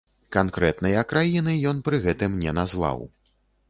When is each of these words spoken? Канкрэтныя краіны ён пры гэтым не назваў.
Канкрэтныя 0.35 1.03
краіны 1.13 1.57
ён 1.75 1.85
пры 1.91 2.03
гэтым 2.09 2.31
не 2.43 2.59
назваў. 2.63 3.11